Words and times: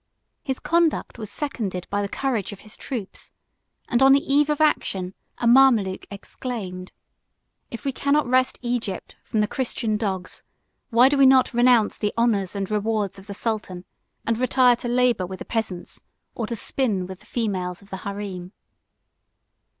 His 0.43 0.57
conduct 0.57 1.19
was 1.19 1.29
seconded 1.29 1.85
by 1.91 2.01
the 2.01 2.09
courage 2.09 2.51
of 2.51 2.61
his 2.61 2.75
troops, 2.75 3.29
and 3.87 4.01
on 4.01 4.13
the 4.13 4.33
eve 4.33 4.49
of 4.49 4.59
action 4.59 5.13
a 5.37 5.45
Mamaluke 5.45 6.07
42 6.09 6.15
exclaimed, 6.15 6.91
"If 7.69 7.85
we 7.85 7.91
cannot 7.91 8.25
wrest 8.25 8.57
Egypt 8.63 9.15
from 9.23 9.41
the 9.41 9.47
Christian 9.47 9.97
dogs, 9.97 10.41
why 10.89 11.07
do 11.07 11.19
we 11.19 11.27
not 11.27 11.53
renounce 11.53 11.99
the 11.99 12.15
honors 12.17 12.55
and 12.55 12.71
rewards 12.71 13.19
of 13.19 13.27
the 13.27 13.35
sultan, 13.35 13.85
and 14.25 14.39
retire 14.39 14.75
to 14.77 14.87
labor 14.87 15.27
with 15.27 15.37
the 15.37 15.45
peasants, 15.45 16.01
or 16.33 16.47
to 16.47 16.55
spin 16.55 17.05
with 17.05 17.19
the 17.19 17.27
females 17.27 17.83
of 17.83 17.91
the 17.91 17.97
harem?" 17.97 18.53